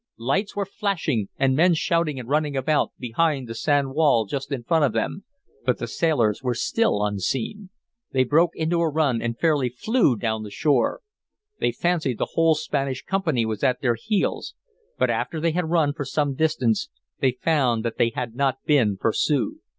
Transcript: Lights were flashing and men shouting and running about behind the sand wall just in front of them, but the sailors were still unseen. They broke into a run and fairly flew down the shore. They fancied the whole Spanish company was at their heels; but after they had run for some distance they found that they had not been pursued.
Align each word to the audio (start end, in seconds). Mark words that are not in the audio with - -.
Lights 0.17 0.55
were 0.55 0.65
flashing 0.65 1.29
and 1.37 1.55
men 1.55 1.75
shouting 1.75 2.19
and 2.19 2.27
running 2.27 2.57
about 2.57 2.91
behind 2.97 3.47
the 3.47 3.53
sand 3.53 3.93
wall 3.93 4.25
just 4.25 4.51
in 4.51 4.63
front 4.63 4.83
of 4.83 4.93
them, 4.93 5.25
but 5.63 5.77
the 5.77 5.85
sailors 5.85 6.41
were 6.41 6.55
still 6.55 7.05
unseen. 7.05 7.69
They 8.11 8.23
broke 8.23 8.55
into 8.55 8.81
a 8.81 8.89
run 8.89 9.21
and 9.21 9.37
fairly 9.37 9.69
flew 9.69 10.15
down 10.15 10.41
the 10.41 10.49
shore. 10.49 11.01
They 11.59 11.71
fancied 11.71 12.17
the 12.17 12.29
whole 12.33 12.55
Spanish 12.55 13.03
company 13.03 13.45
was 13.45 13.63
at 13.63 13.81
their 13.81 13.93
heels; 13.93 14.55
but 14.97 15.11
after 15.11 15.39
they 15.39 15.51
had 15.51 15.69
run 15.69 15.93
for 15.93 16.05
some 16.05 16.33
distance 16.33 16.89
they 17.19 17.33
found 17.33 17.85
that 17.85 17.99
they 17.99 18.09
had 18.09 18.33
not 18.33 18.57
been 18.65 18.97
pursued. 18.97 19.59